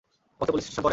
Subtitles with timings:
[0.41, 0.89] পথে police station পড়ে?